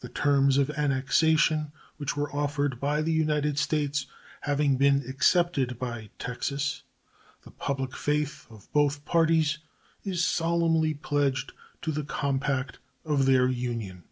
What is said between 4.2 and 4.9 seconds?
having